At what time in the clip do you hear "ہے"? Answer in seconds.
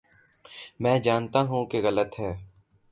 2.19-2.33